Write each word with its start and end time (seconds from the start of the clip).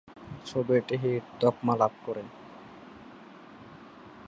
ছবিটি 0.45 0.95
হিট 1.01 1.23
তকমা 1.41 1.73
লাভ 1.81 1.93
করে। 2.05 2.23